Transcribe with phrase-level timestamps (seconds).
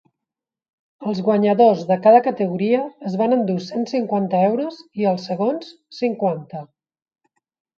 [1.09, 2.79] Els guanyadors de cada categoria
[3.11, 6.65] es van endur cent cinquanta euros i els segons, cinquanta.